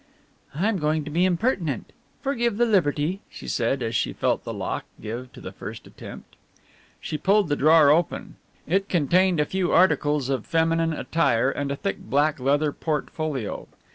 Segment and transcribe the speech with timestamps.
[0.55, 1.91] "I am going to be impertinent.
[2.23, 6.35] Forgive the liberty," she said, as she felt the lock give to the first attempt.
[6.99, 8.37] She pulled the drawer open.
[8.65, 13.67] It contained a few articles of feminine attire and a thick black leather portfolio.